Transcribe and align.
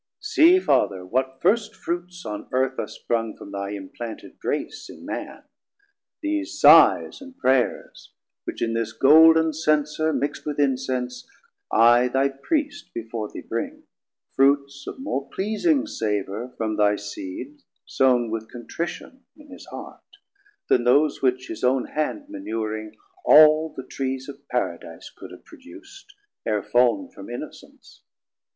See 0.19 0.59
Father, 0.59 1.05
what 1.05 1.39
first 1.43 1.75
fruits 1.75 2.25
on 2.25 2.47
Earth 2.51 2.79
are 2.79 2.87
sprung 2.87 3.37
From 3.37 3.51
thy 3.51 3.69
implanted 3.69 4.39
Grace 4.39 4.89
in 4.89 5.05
Man, 5.05 5.43
these 6.23 6.59
Sighs 6.59 7.21
And 7.21 7.37
Prayers, 7.37 8.11
which 8.45 8.63
in 8.63 8.73
this 8.73 8.93
Golden 8.93 9.53
Censer, 9.53 10.11
mixt 10.11 10.43
With 10.43 10.59
Incense, 10.59 11.29
I 11.71 12.07
thy 12.07 12.29
Priest 12.29 12.91
before 12.95 13.29
thee 13.31 13.43
bring, 13.47 13.83
Fruits 14.35 14.85
of 14.87 14.97
more 14.97 15.29
pleasing 15.29 15.85
savour 15.85 16.49
from 16.57 16.77
thy 16.77 16.95
seed 16.95 17.61
Sow'n 17.85 18.31
with 18.31 18.49
contrition 18.49 19.25
in 19.37 19.49
his 19.51 19.67
heart, 19.67 20.01
then 20.67 20.83
those 20.83 21.21
Which 21.21 21.47
his 21.47 21.63
own 21.63 21.85
hand 21.89 22.25
manuring 22.27 22.93
all 23.23 23.71
the 23.77 23.85
Trees 23.85 24.27
Of 24.27 24.47
Paradise 24.49 25.11
could 25.15 25.29
have 25.29 25.45
produc't, 25.45 26.05
ere 26.47 26.63
fall'n 26.63 27.11
From 27.13 27.29
innocence. 27.29 28.01